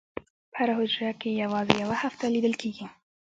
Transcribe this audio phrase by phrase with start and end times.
[0.53, 2.85] په هره حجره کې یوازې یوه هسته لیدل کېږي.